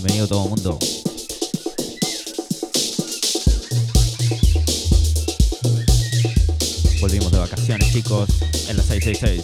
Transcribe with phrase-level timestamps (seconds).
[0.00, 0.78] Bienvenido todo el mundo.
[7.00, 8.30] Volvimos de vacaciones, chicos,
[8.68, 9.42] en la 666.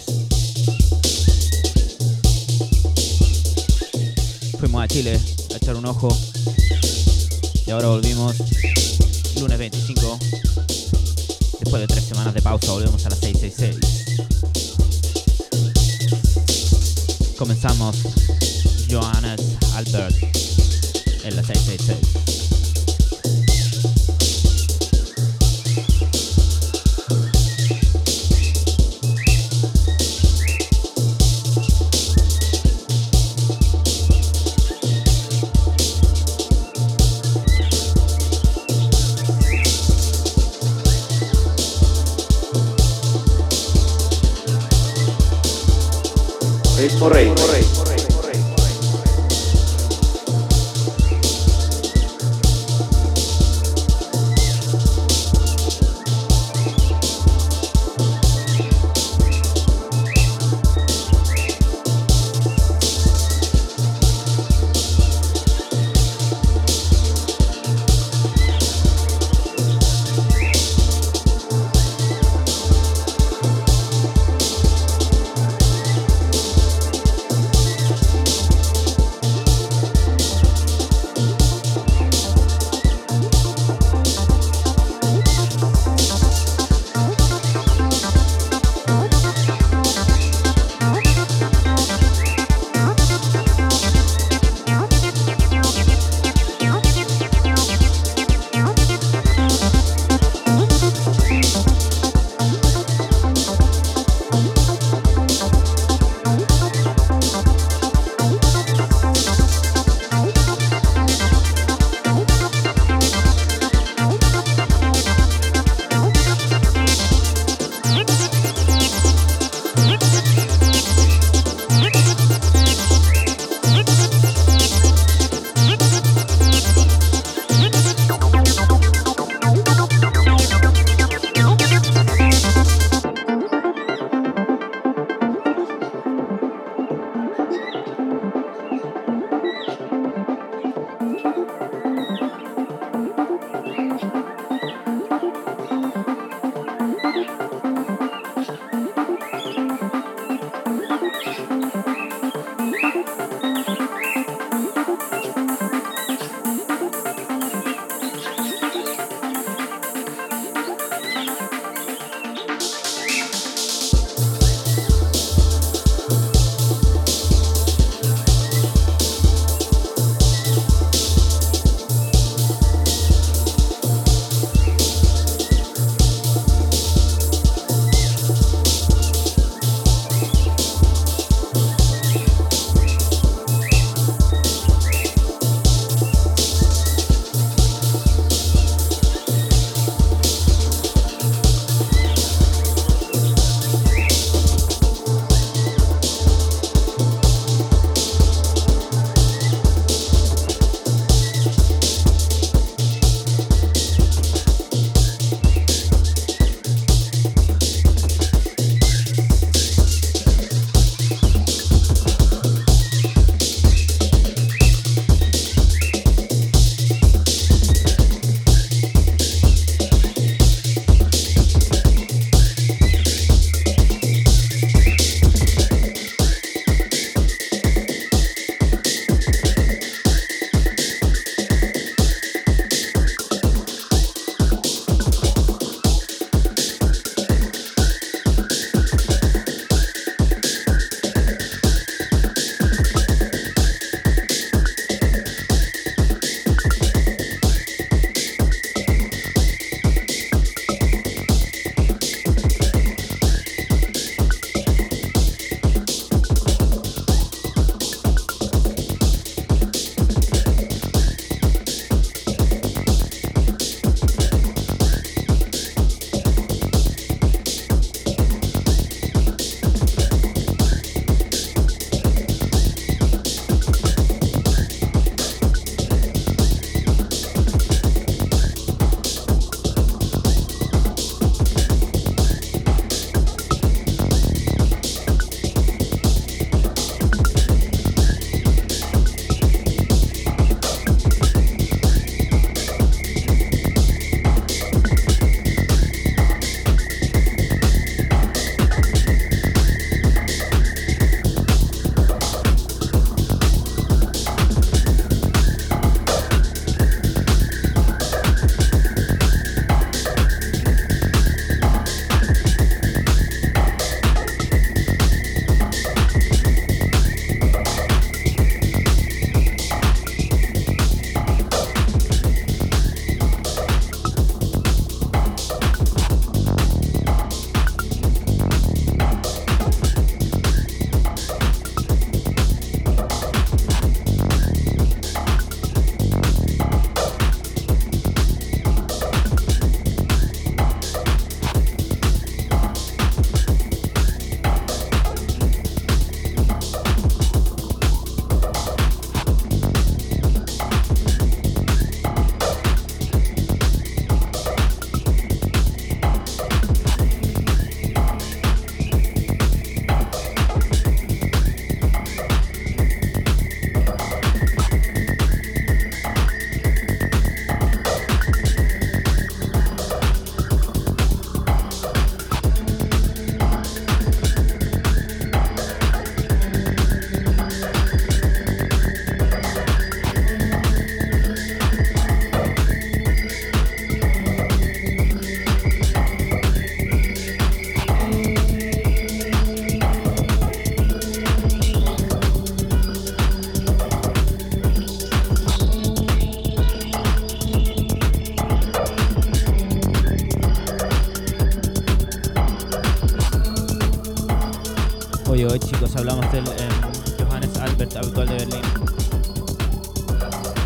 [4.57, 5.19] Fuimos a Chile
[5.53, 6.17] a echar un ojo.
[7.67, 8.37] Y ahora volvimos
[9.41, 10.19] lunes 25.
[11.59, 14.15] Después de tres semanas de pausa volvemos a la 666.
[17.37, 17.97] Comenzamos
[18.89, 19.41] Johannes
[19.75, 20.44] Albert
[21.25, 22.34] en la 666.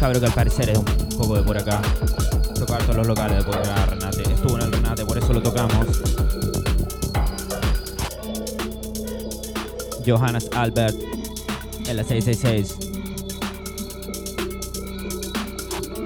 [0.10, 0.86] Cabro que al parecer es un
[1.20, 1.80] poco de por acá.
[2.56, 4.24] Tocar todos los locales de por acá, Renate.
[4.24, 5.86] Estuvo en el Renate, por eso lo tocamos.
[10.04, 10.96] Johannes Albert
[11.86, 12.76] en la 666.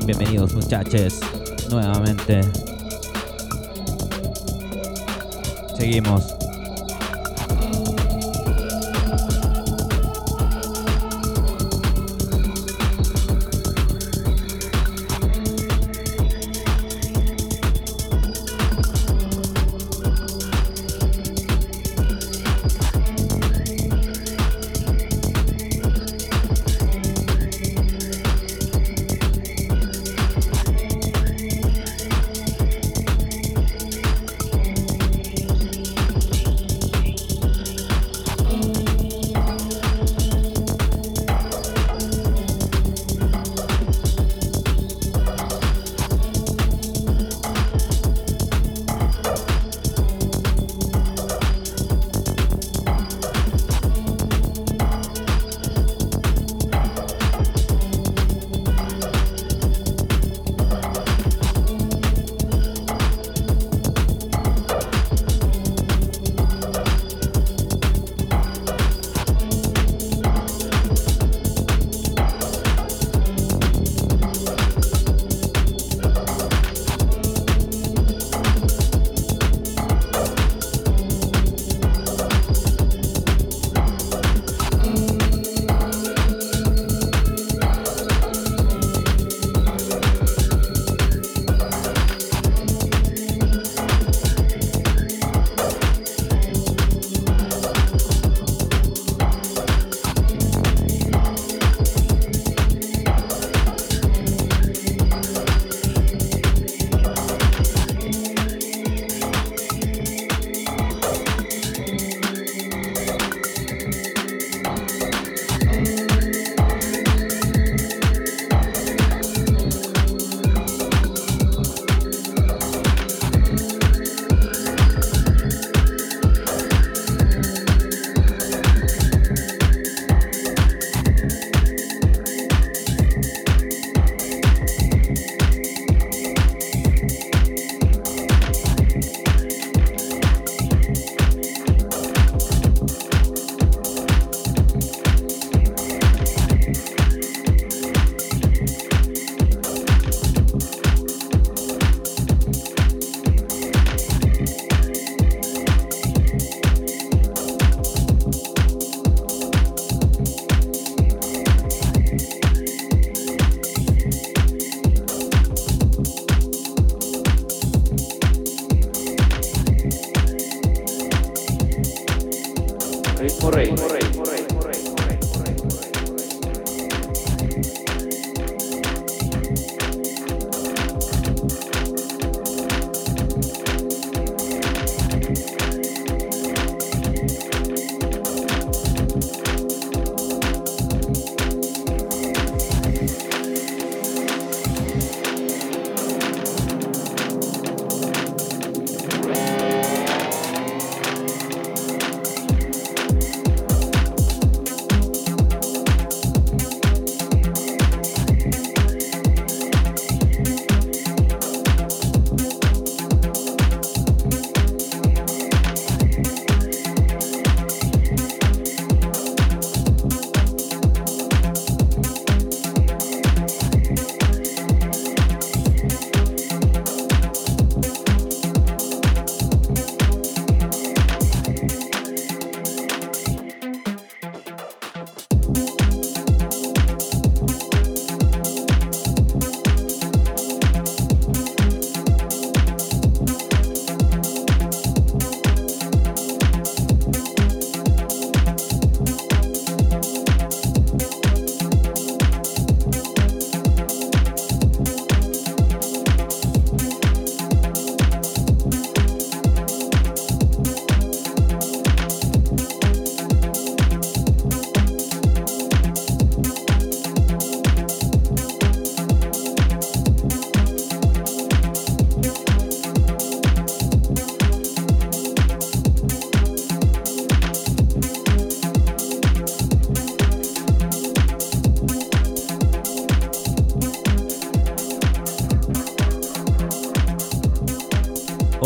[0.06, 1.22] Bienvenidos muchachos
[1.70, 2.42] nuevamente.
[5.78, 6.43] Seguimos.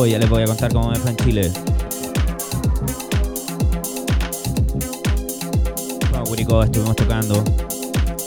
[0.10, 1.52] Ya les voy a contar cómo me fue en Chile.
[6.10, 7.44] Con Curicó estuvimos tocando.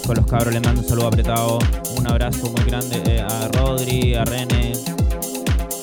[0.07, 1.59] Con los cabros les mando un saludo apretado.
[1.97, 4.73] Un abrazo muy grande eh, a Rodri, a René,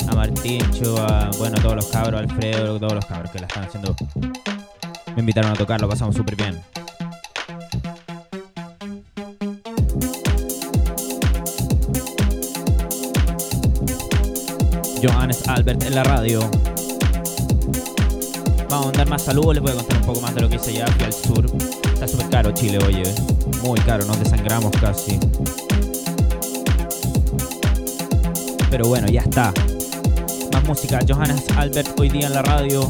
[0.08, 3.96] a Martincho, a bueno, todos los cabros, Alfredo, todos los cabros que la están haciendo.
[5.16, 6.62] Me invitaron a tocar, lo pasamos súper bien.
[15.02, 16.40] Johannes Albert en la radio.
[18.70, 20.56] Vamos a mandar más saludos, les voy a contar un poco más de lo que
[20.56, 21.46] hice ya aquí al sur.
[21.94, 23.04] Está súper caro Chile, oye.
[23.64, 25.20] Muy caro, nos desangramos casi.
[28.70, 29.54] Pero bueno, ya está.
[30.54, 31.00] Más música.
[31.08, 32.90] Johannes Albert hoy día en la radio.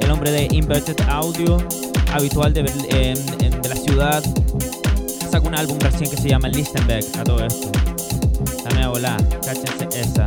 [0.00, 1.58] El hombre de Inverted Audio,
[2.12, 4.22] habitual de, de la ciudad.
[5.30, 7.89] Saca un álbum recién que se llama Listenberg a todo esto.
[8.64, 10.26] Dame a volar, cáchense esa.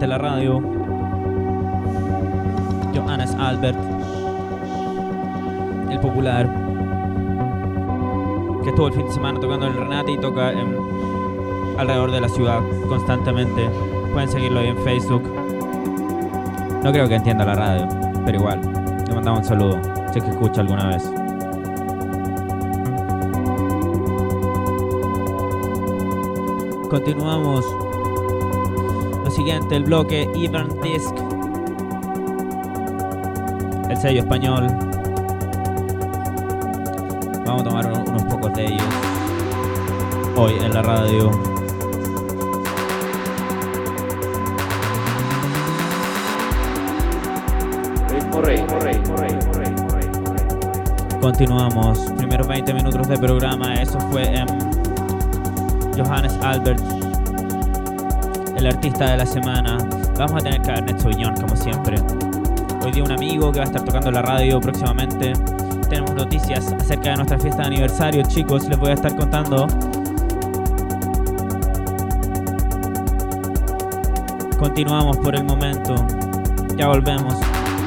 [0.00, 0.62] 20 la radio.
[2.94, 3.76] Johannes Albert,
[5.90, 6.48] el popular,
[8.62, 10.52] que estuvo el fin de semana tocando en el Renate y toca
[11.76, 13.68] alrededor de la ciudad constantemente.
[14.12, 15.22] Pueden seguirlo ahí en Facebook.
[16.82, 17.88] No creo que entienda la radio,
[18.24, 18.60] pero igual,
[19.06, 19.78] le mandamos un saludo,
[20.12, 21.12] si es que escucha alguna vez.
[26.88, 27.89] Continuamos.
[29.30, 31.14] Siguiente, el bloque Even Disc.
[33.88, 34.66] El sello español.
[37.46, 38.84] Vamos a tomar unos pocos de ellos.
[40.36, 41.30] Hoy en la radio.
[51.20, 51.98] Continuamos.
[52.16, 53.74] Primeros 20 minutos de programa.
[53.74, 54.46] Eso fue en
[55.96, 56.80] Johannes Albert,
[58.60, 59.78] el artista de la semana.
[60.18, 61.96] Vamos a tener Carnet Sauvignon, como siempre.
[62.84, 65.32] Hoy día un amigo que va a estar tocando la radio próximamente.
[65.88, 68.68] Tenemos noticias acerca de nuestra fiesta de aniversario, chicos.
[68.68, 69.66] Les voy a estar contando.
[74.58, 75.94] Continuamos por el momento.
[76.76, 77.34] Ya volvemos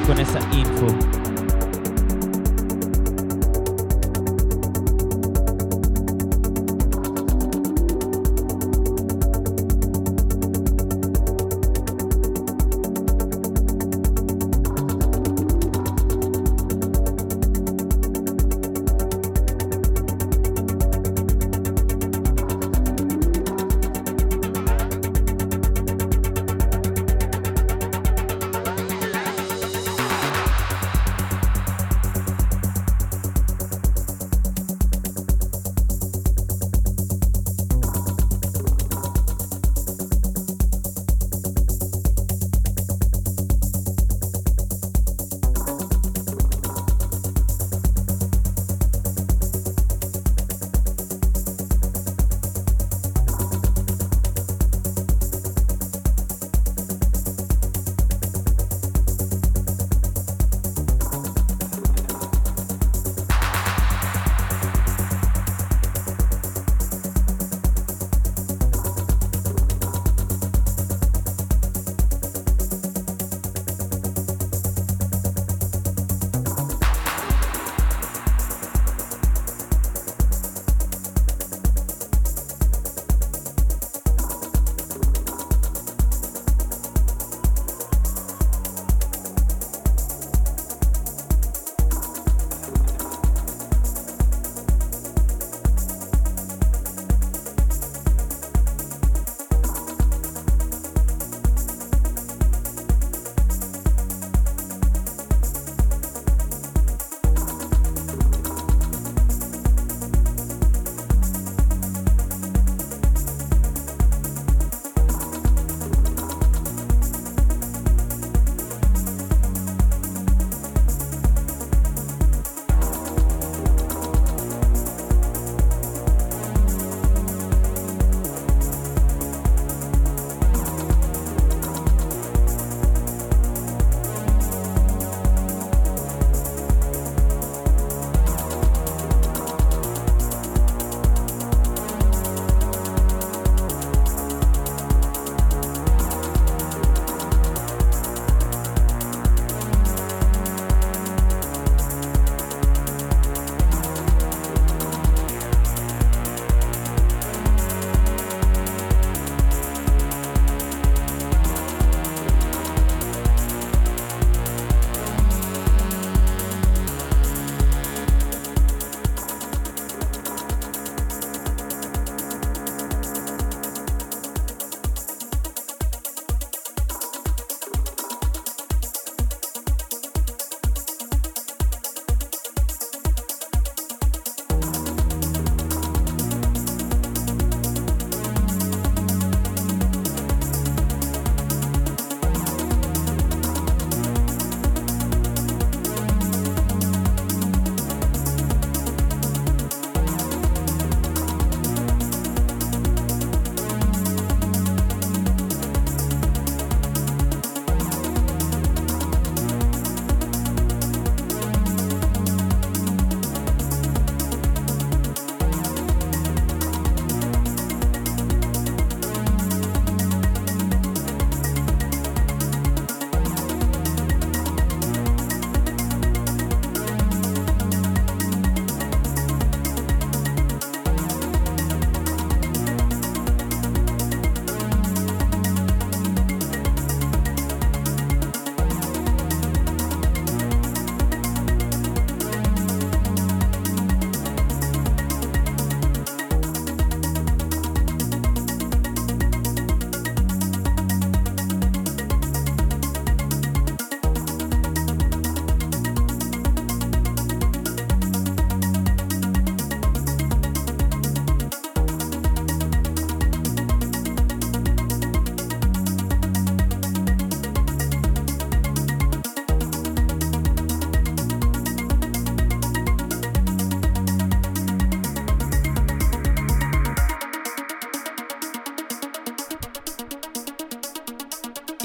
[0.08, 1.13] con esa info.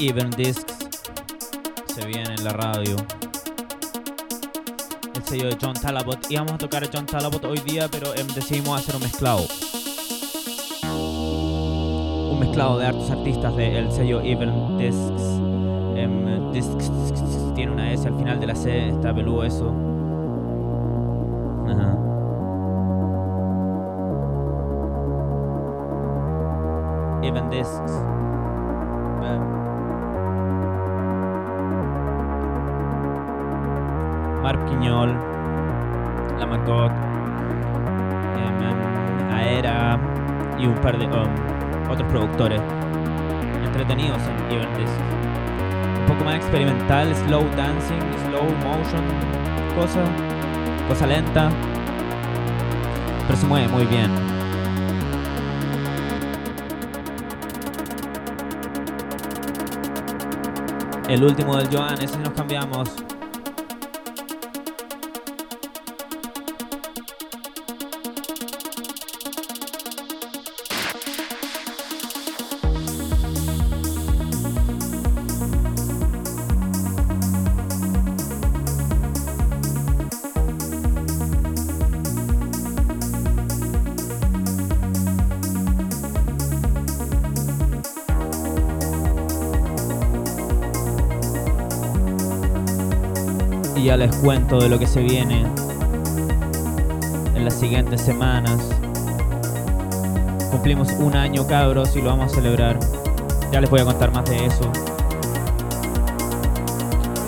[0.02, 0.64] Even Discs
[1.94, 2.96] se viene en la radio.
[5.14, 6.18] El sello de John Talabot.
[6.30, 9.46] Íbamos a tocar a John Talabot hoy día, pero em, decidimos hacer un mezclado.
[12.32, 15.22] Un mezclado de hartos artistas del sello Even Discs.
[15.96, 16.90] Em, discs
[17.54, 19.70] tiene una S al final de la C, está peludo eso.
[21.68, 21.98] Ajá.
[27.22, 28.19] Even Discs.
[34.42, 35.14] Marc Quiñol,
[36.38, 36.90] La Margot,
[38.36, 39.98] em, Aera
[40.58, 42.60] y un par de um, otros productores
[43.64, 44.68] entretenidos en Even.
[46.00, 49.04] Un poco más experimental, slow dancing, slow motion,
[49.76, 50.00] cosa,
[50.88, 51.50] cosa lenta,
[53.26, 54.10] pero se mueve muy bien.
[61.08, 63.09] El último del Joan, ese nos cambiamos.
[94.00, 95.44] Les cuento de lo que se viene
[97.34, 98.58] en las siguientes semanas.
[100.50, 102.78] Cumplimos un año cabros y lo vamos a celebrar.
[103.52, 104.72] Ya les voy a contar más de eso.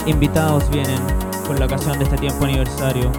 [0.06, 0.98] Invitados vienen
[1.46, 3.12] con la ocasión de este tiempo aniversario.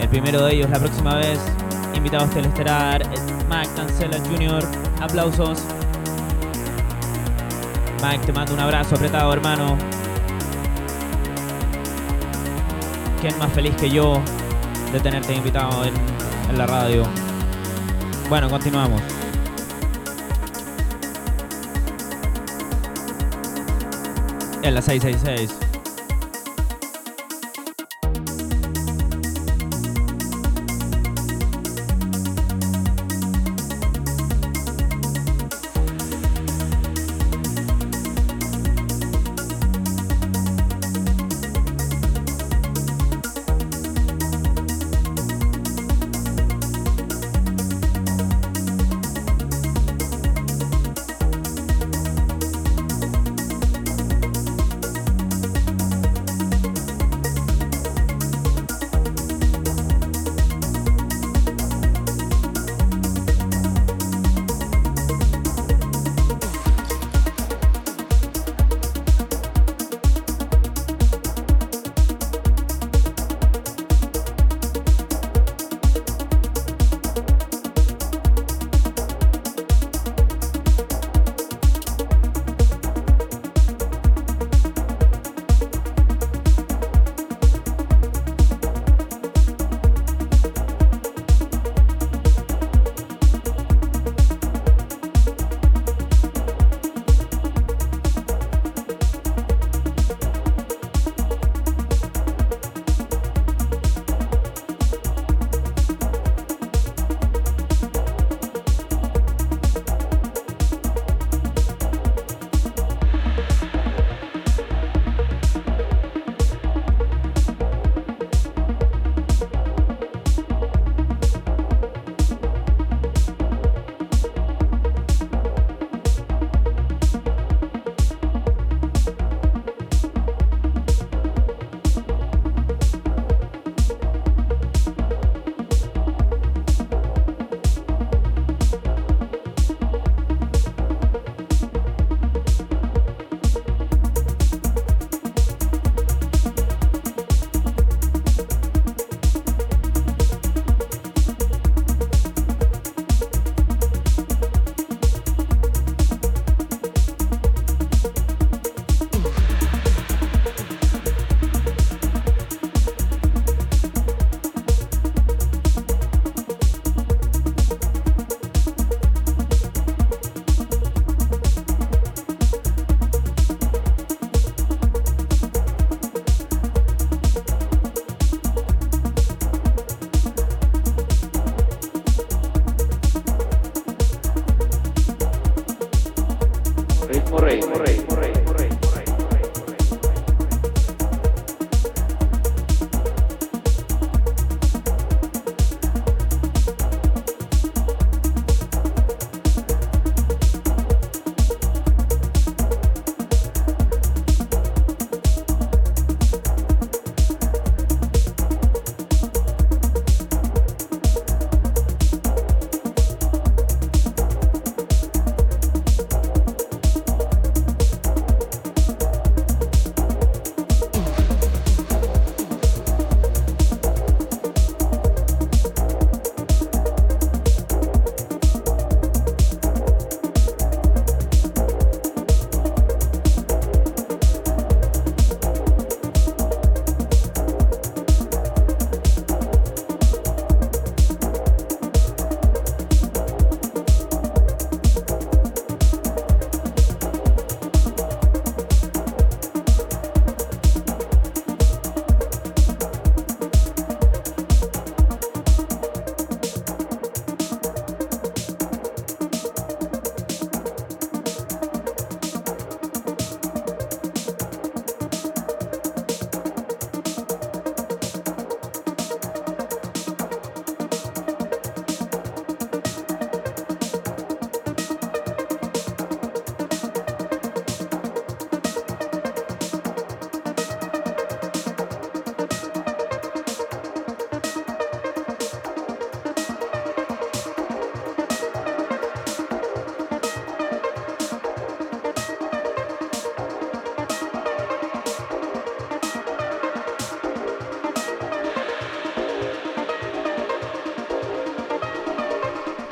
[0.00, 1.38] El primero de ellos la próxima vez.
[1.94, 3.02] Invitados telestelar,
[3.48, 4.64] Mac Cancela Jr.
[5.00, 5.62] Aplausos.
[8.06, 9.76] Te mando un abrazo apretado, hermano.
[13.20, 14.22] ¿Quién más feliz que yo
[14.92, 15.92] de tenerte invitado en,
[16.48, 17.02] en la radio?
[18.28, 19.02] Bueno, continuamos.
[24.62, 25.65] En la 666.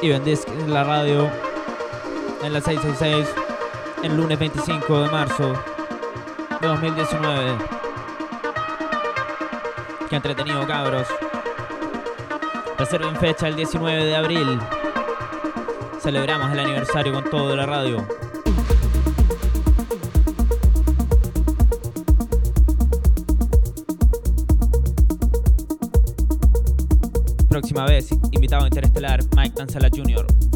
[0.05, 1.31] Disc en la radio
[2.43, 3.27] en la 666
[4.03, 5.55] el lunes 25 de marzo
[6.61, 7.53] de 2019.
[10.11, 11.09] Qué entretenido, cabros.
[12.77, 14.61] Reserven fecha el 19 de abril.
[15.99, 18.07] Celebramos el aniversario con todo de la radio.
[28.63, 30.54] Interestelar Mike Tansala Jr.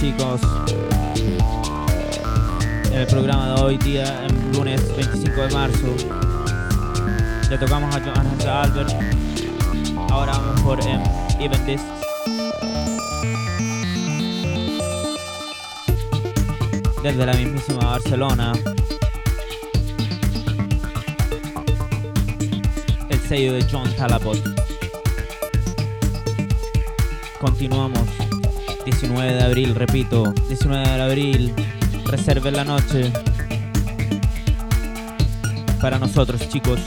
[0.00, 0.40] chicos.
[2.86, 5.94] En el programa de hoy, día, el lunes 25 de marzo,
[7.50, 8.90] le tocamos a Johannes Albert.
[10.10, 11.02] Ahora vamos por em,
[11.38, 11.78] Even.
[17.02, 18.52] Desde la mismísima Barcelona.
[23.10, 24.59] El sello de John Talabot.
[29.60, 30.32] Abril, repito.
[30.48, 31.54] 19 de abril.
[32.06, 33.12] Reserve la noche.
[35.80, 36.80] Para nosotros, chicos.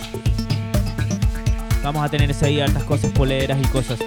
[1.84, 4.00] Vamos a tener ese día altas cosas, poleras y cosas.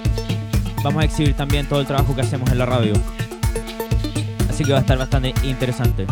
[0.83, 2.95] Vamos a exhibir también todo el trabajo que hacemos en la radio.
[4.49, 6.07] Así que va a estar bastante interesante.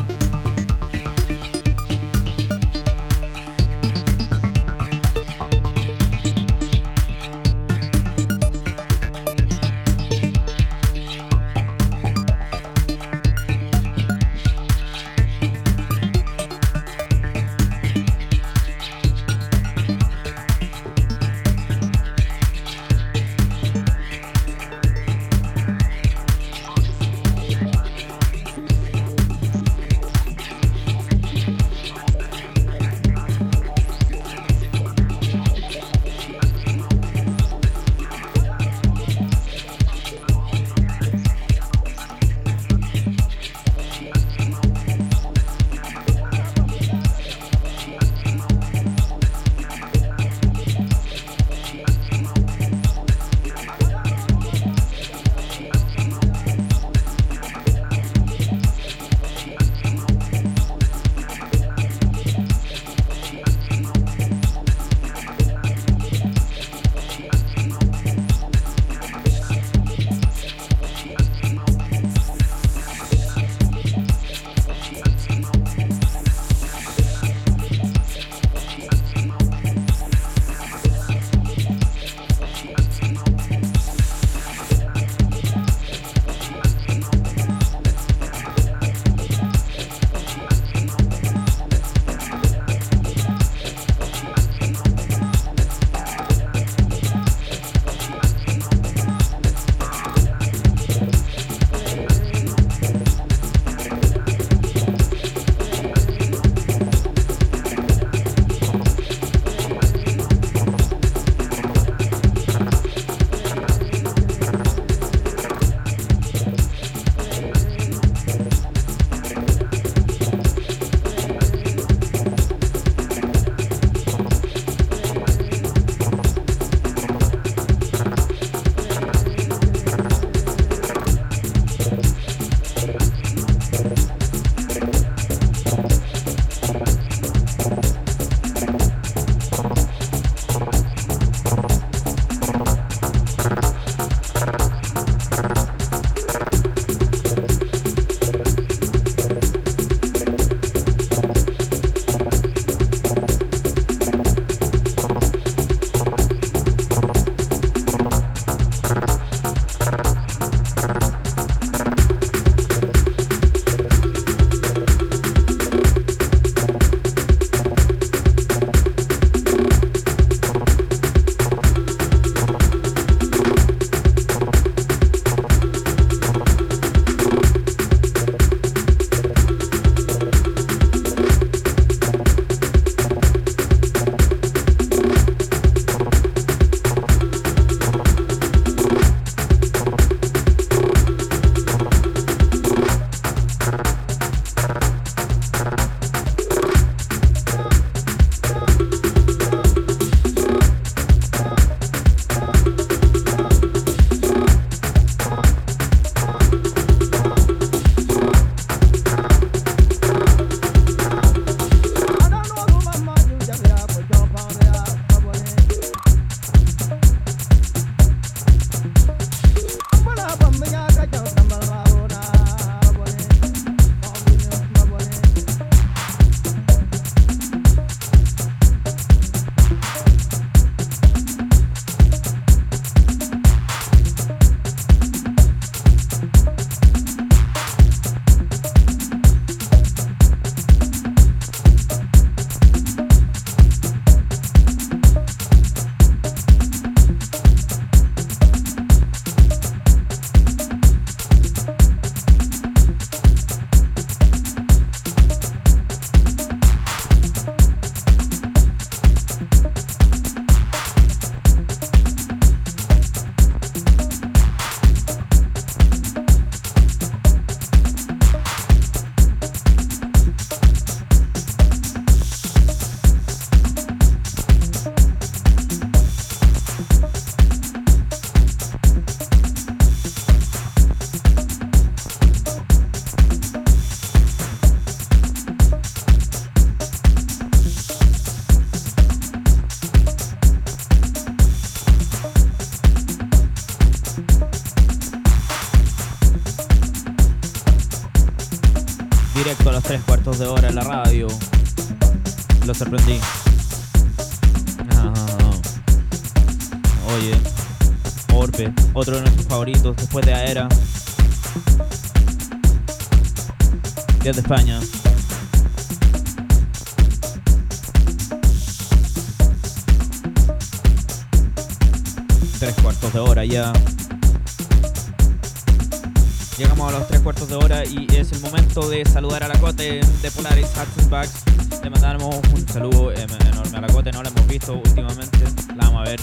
[334.73, 335.39] Últimamente,
[335.77, 336.21] la vamos a ver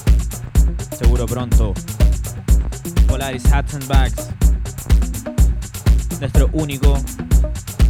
[0.98, 1.74] seguro pronto.
[3.08, 4.30] Polaris Hudson Bags,
[6.20, 6.98] nuestro único,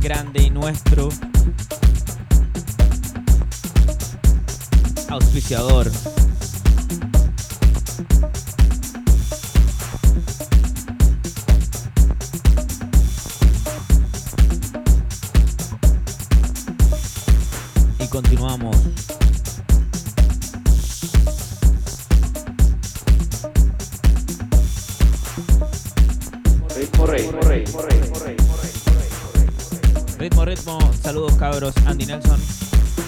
[0.02, 1.10] grande y nuestro
[5.10, 5.89] auspiciador.
[18.10, 19.01] continuamos.
[31.12, 32.39] Saludos cabros, Andy Nelson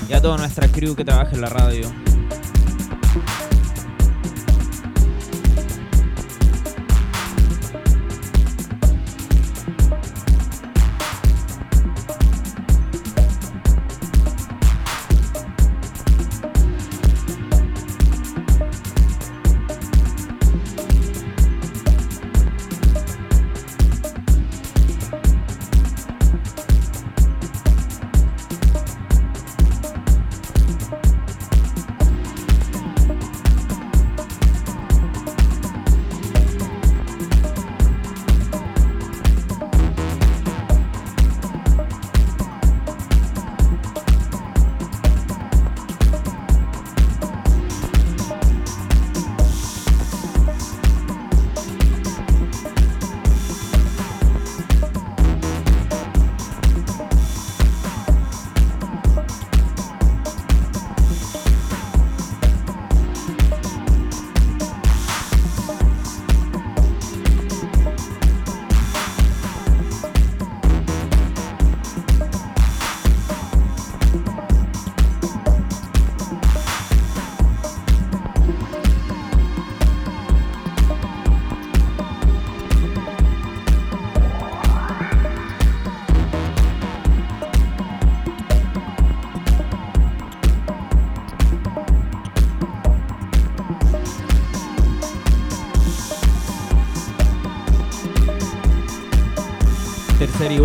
[0.10, 1.90] y a toda nuestra crew que trabaja en la radio.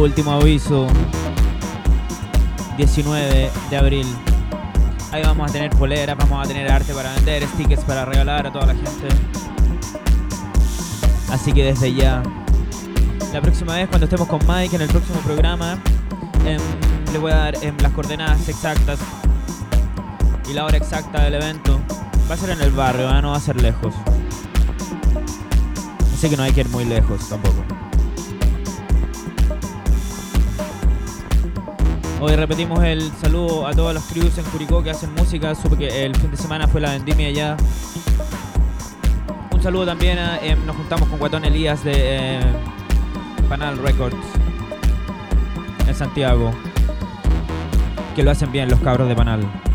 [0.09, 0.87] Último aviso.
[2.79, 4.07] 19 de abril.
[5.13, 8.53] Ahí vamos a tener poleras, vamos a tener arte para vender, stickers para regalar a
[8.53, 9.09] toda la gente.
[11.31, 12.23] Así que desde ya,
[13.35, 15.79] la próxima vez cuando estemos con Mike en el próximo programa,
[16.47, 16.61] em,
[17.13, 18.99] le voy a dar em, las coordenadas exactas
[20.49, 21.79] y la hora exacta del evento.
[22.31, 23.21] Va a ser en el barrio, ¿eh?
[23.21, 23.95] no va a ser lejos.
[26.15, 27.78] Así que no hay que ir muy lejos tampoco.
[32.21, 35.55] Hoy repetimos el saludo a todos los crews en Curicó que hacen música.
[35.55, 37.57] Supe que el fin de semana fue la vendimia ya.
[39.53, 42.41] Un saludo también a, eh, nos juntamos con Guatón Elías de eh,
[43.49, 44.16] Panal Records
[45.87, 46.51] en Santiago.
[48.16, 49.68] Que lo hacen bien los cabros de Panal.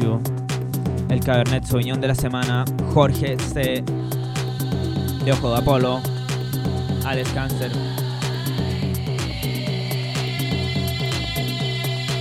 [0.00, 3.82] El Cabernet Sauvignon de la semana, Jorge C.
[5.24, 6.00] de Ojo de Apolo,
[7.04, 7.72] Alex Cáncer,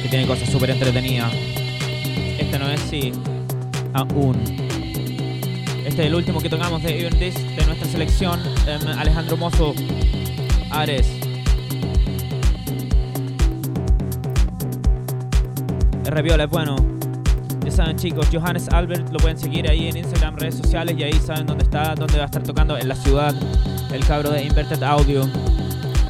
[0.01, 1.31] que tiene cosas súper entretenidas.
[2.39, 3.11] Este no es sí,
[3.93, 4.37] aún.
[5.85, 9.75] Este es el último que tocamos de Even This, de nuestra selección, em, Alejandro Mozo,
[10.71, 11.07] Ares.
[16.05, 16.96] Reviola es bueno.
[17.77, 21.45] Saben chicos, Johannes Albert lo pueden seguir ahí en Instagram, redes sociales y ahí saben
[21.45, 23.35] dónde está, dónde va a estar tocando en la ciudad.
[23.93, 25.21] El cabro de Inverted Audio,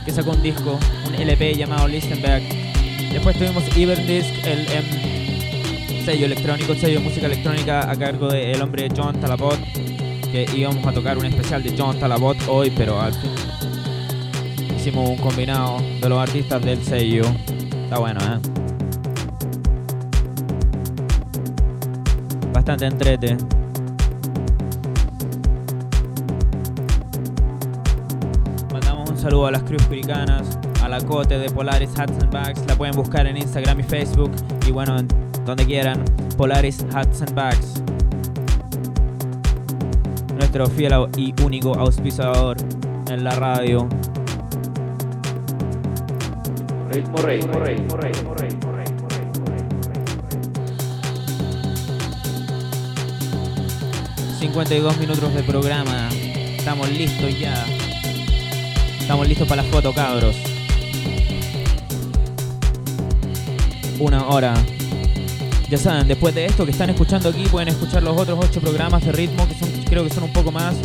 [0.05, 2.41] que sacó un disco, un LP llamado Listenberg.
[3.11, 8.61] Después tuvimos Iberdisc, el em, sello electrónico, el sello de música electrónica a cargo del
[8.61, 9.59] hombre John Talabot,
[10.32, 13.32] que íbamos a tocar un especial de John Talabot hoy, pero al fin
[14.74, 17.24] hicimos un combinado de los artistas del sello.
[17.84, 18.57] Está bueno, ¿eh?
[22.68, 23.38] Bastante entrete.
[28.74, 32.61] Mandamos un saludo a las Cruz Puricanas, a la Cote de Polaris Hats and Bags.
[32.68, 34.32] La pueden buscar en Instagram y Facebook.
[34.68, 34.97] Y bueno,
[35.45, 36.03] donde quieran.
[36.36, 37.82] Polaris Hats and Bags.
[40.36, 42.57] Nuestro fiel y único auspiciador
[43.09, 43.88] en la radio.
[46.91, 48.11] Ritmo rey, ritmo rey, rey,
[54.48, 56.08] 52 minutos de programa.
[56.58, 57.66] Estamos listos ya.
[58.98, 60.38] Estamos listos para la foto, cabros.
[64.00, 64.54] Una hora.
[65.70, 69.04] Ya saben, después de esto que están escuchando aquí, pueden escuchar los otros 8 programas
[69.06, 70.76] de ritmo, que son, creo que son un poco más,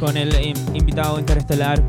[0.00, 0.34] con el
[0.74, 1.80] invitado interestelar.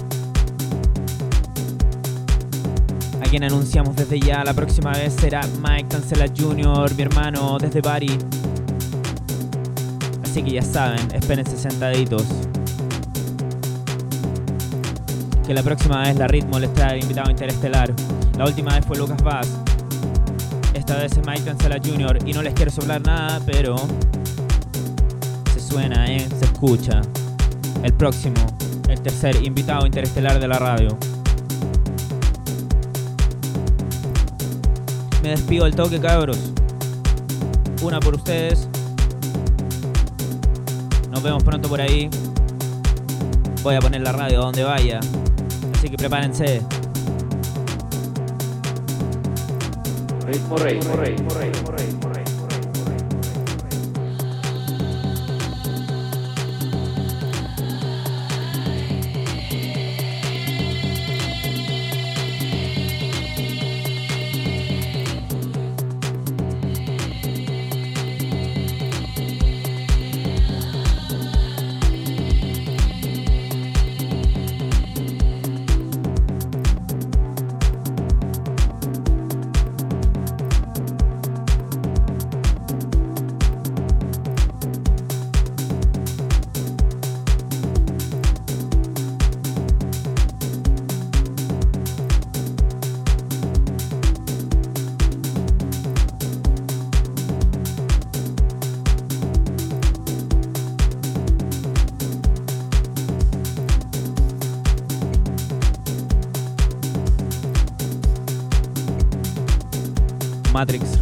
[3.20, 7.82] A quien anunciamos desde ya, la próxima vez será Mike Cancela Jr., mi hermano, desde
[7.82, 8.20] Bari.
[10.32, 12.24] Así que ya saben, espérense sentaditos.
[15.46, 17.94] Que la próxima vez la ritmo les trae invitado interestelar.
[18.38, 19.50] La última vez fue Lucas Bass.
[20.74, 22.20] Esta vez es Mike Cancela Jr.
[22.26, 23.76] Y no les quiero soplar nada, pero
[25.54, 26.26] se suena, ¿eh?
[26.40, 27.02] se escucha.
[27.84, 28.36] El próximo,
[28.88, 30.98] el tercer invitado interestelar de la radio.
[35.22, 36.40] Me despido del toque, cabros.
[37.82, 38.70] Una por ustedes,
[41.22, 42.10] nos vemos pronto por ahí.
[43.62, 45.00] Voy a poner la radio donde vaya.
[45.76, 46.64] Así que prepárense.
[50.26, 52.01] Ritmo rey, ritmo rey.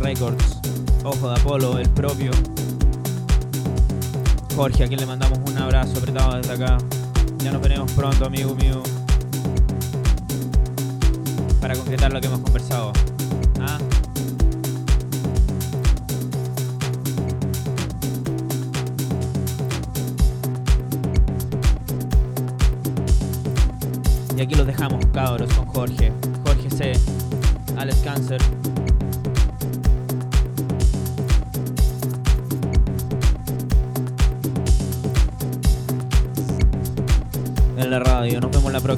[0.09, 0.59] Records,
[1.03, 2.31] Ojo de Apolo, el propio.
[4.55, 6.79] Jorge, a quien le mandamos un abrazo apretado desde acá.
[7.43, 8.81] Ya nos veremos pronto, amigo mío.
[11.61, 12.91] Para concretar lo que hemos conversado.
[13.61, 13.77] ¿Ah?
[24.35, 26.11] Y aquí los dejamos, cabros, con Jorge.
[26.43, 26.93] Jorge C.
[27.77, 28.41] Alex Cancer.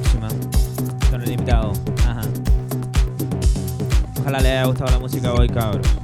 [0.02, 0.28] Próxima
[1.10, 1.72] con el invitado.
[2.06, 2.22] Ajá.
[4.20, 6.01] Ojalá les haya gustado la música hoy, cabros.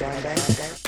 [0.00, 0.83] bang, bang, bang.